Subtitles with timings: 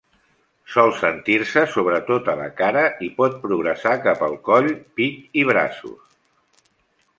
[0.75, 6.19] Sol sentir-se sobretot a la cara i pot progressar cap al coll, pit i braços.